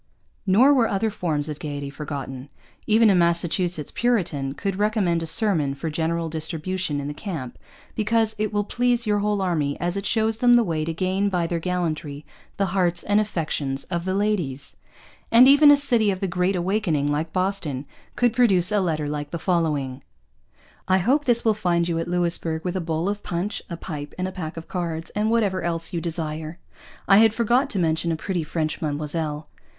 Nor 0.47 0.73
were 0.73 0.87
other 0.87 1.11
forms 1.11 1.47
of 1.47 1.59
gaiety 1.59 1.91
forgotten. 1.91 2.49
Even 2.87 3.11
a 3.11 3.13
Massachusetts 3.13 3.91
Puritan 3.93 4.55
could 4.55 4.77
recommend 4.77 5.21
a 5.21 5.27
sermon 5.27 5.75
for 5.75 5.91
general 5.91 6.27
distribution 6.27 6.99
in 6.99 7.07
the 7.07 7.13
camp 7.13 7.55
because 7.93 8.35
'It 8.39 8.51
will 8.51 8.63
please 8.63 9.05
your 9.05 9.19
whole 9.19 9.43
army, 9.43 9.79
as 9.79 9.95
it 9.95 10.07
shows 10.07 10.37
them 10.37 10.55
the 10.55 10.63
way 10.63 10.83
to 10.83 10.91
gain 10.91 11.29
by 11.29 11.45
their 11.45 11.59
gallantry 11.59 12.25
the 12.57 12.65
hearts 12.73 13.03
and 13.03 13.19
affections 13.21 13.83
of 13.91 14.03
the 14.05 14.15
Ladys.' 14.15 14.75
And 15.31 15.47
even 15.47 15.69
a 15.69 15.77
city 15.77 16.09
of 16.09 16.19
the 16.19 16.25
'Great 16.27 16.55
Awakening,' 16.55 17.11
like 17.11 17.31
Boston, 17.31 17.85
could 18.15 18.33
produce 18.33 18.71
a 18.71 18.79
letter 18.81 19.07
like 19.07 19.29
the 19.29 19.37
following: 19.37 20.01
I 20.87 20.97
hope 20.97 21.25
this 21.25 21.45
will 21.45 21.53
find 21.53 21.87
you 21.87 21.99
at 21.99 22.07
Louisbourg 22.07 22.65
with 22.65 22.75
a 22.75 22.81
bowl 22.81 23.07
of 23.07 23.21
Punch, 23.21 23.61
a 23.69 23.77
Pipe, 23.77 24.15
and 24.17 24.27
a 24.27 24.31
Pack 24.31 24.57
of 24.57 24.67
Cards, 24.67 25.11
and 25.11 25.29
whatever 25.29 25.61
else 25.61 25.93
you 25.93 26.01
desire. 26.01 26.57
(I 27.07 27.17
had 27.17 27.35
forgot 27.35 27.69
to 27.69 27.77
mention 27.77 28.11
a 28.11 28.15
Pretty 28.15 28.41
French 28.43 28.81
Madammoselle.) 28.81 29.45